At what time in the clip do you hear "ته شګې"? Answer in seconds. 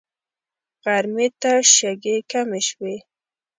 1.41-2.17